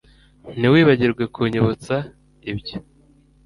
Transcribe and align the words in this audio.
Ntiwibagirwe 0.57 1.23
kunyibutsa 1.33 1.95
ibyo 2.51 2.77